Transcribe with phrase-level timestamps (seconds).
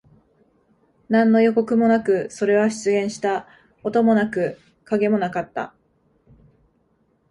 [1.09, 3.47] 何の予告もなく、それは出現した。
[3.83, 5.75] 音もなく、影もなかった。